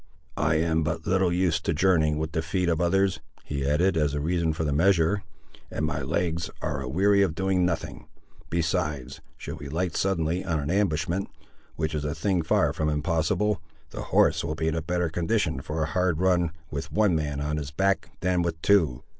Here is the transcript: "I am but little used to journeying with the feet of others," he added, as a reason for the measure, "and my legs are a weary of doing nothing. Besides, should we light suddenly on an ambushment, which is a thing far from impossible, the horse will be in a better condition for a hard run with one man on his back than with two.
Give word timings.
"I 0.37 0.55
am 0.55 0.81
but 0.81 1.05
little 1.05 1.31
used 1.31 1.63
to 1.65 1.75
journeying 1.75 2.17
with 2.17 2.31
the 2.31 2.41
feet 2.41 2.69
of 2.69 2.81
others," 2.81 3.19
he 3.43 3.63
added, 3.63 3.95
as 3.95 4.15
a 4.15 4.19
reason 4.19 4.51
for 4.51 4.63
the 4.63 4.73
measure, 4.73 5.21
"and 5.69 5.85
my 5.85 6.01
legs 6.01 6.49
are 6.59 6.81
a 6.81 6.89
weary 6.89 7.21
of 7.21 7.35
doing 7.35 7.63
nothing. 7.67 8.07
Besides, 8.49 9.21
should 9.37 9.59
we 9.59 9.69
light 9.69 9.95
suddenly 9.95 10.43
on 10.43 10.59
an 10.59 10.71
ambushment, 10.71 11.29
which 11.75 11.93
is 11.93 12.03
a 12.03 12.15
thing 12.15 12.41
far 12.41 12.73
from 12.73 12.89
impossible, 12.89 13.61
the 13.91 14.05
horse 14.05 14.43
will 14.43 14.55
be 14.55 14.69
in 14.69 14.75
a 14.75 14.81
better 14.81 15.09
condition 15.09 15.61
for 15.61 15.83
a 15.83 15.91
hard 15.91 16.19
run 16.19 16.49
with 16.71 16.91
one 16.91 17.13
man 17.13 17.39
on 17.39 17.57
his 17.57 17.69
back 17.69 18.09
than 18.21 18.41
with 18.41 18.59
two. 18.63 19.03